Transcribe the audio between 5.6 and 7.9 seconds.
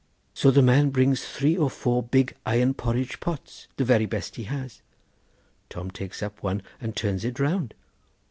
Tom takes up one and turns it round.